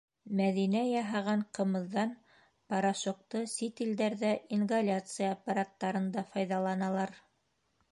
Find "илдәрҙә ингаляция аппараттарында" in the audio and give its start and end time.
3.87-6.27